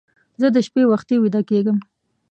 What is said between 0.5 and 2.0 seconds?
د شپې وختي ویده کېږم